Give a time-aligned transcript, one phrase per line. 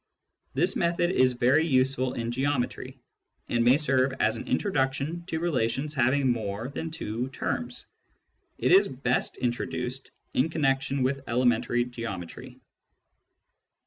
[0.55, 2.97] This method is very useful in geometry,
[3.49, 7.85] and may serve as an introduction to relations having more than two terms;
[8.57, 12.59] it is best introduced in connection with elementary geometry.